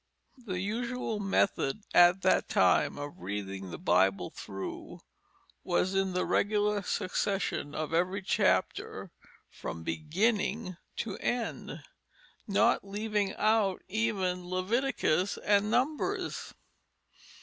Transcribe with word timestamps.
The 0.47 0.59
usual 0.59 1.19
method 1.19 1.83
at 1.93 2.23
that 2.23 2.49
time 2.49 2.97
of 2.97 3.19
reading 3.19 3.69
the 3.69 3.77
Bible 3.77 4.31
through 4.31 5.01
was 5.63 5.93
in 5.93 6.13
the 6.13 6.25
regular 6.25 6.81
succession 6.81 7.75
of 7.75 7.93
every 7.93 8.23
chapter 8.23 9.11
from 9.51 9.83
beginning 9.83 10.75
to 10.97 11.17
end, 11.17 11.83
not 12.47 12.83
leaving 12.83 13.35
out 13.35 13.83
even 13.87 14.49
Leviticus 14.49 15.37
and 15.37 15.69
Numbers. 15.69 16.55